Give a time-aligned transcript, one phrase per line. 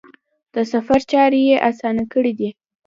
[0.53, 2.49] د سفر چارې یې اسانه کړي دي.